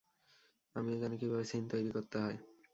আমিও 0.75 0.97
জানি 1.01 1.15
কীভাবে 1.21 1.45
সিন 1.45 1.63
তৈরি 1.71 1.89
করতে 1.95 2.17
হয়। 2.23 2.37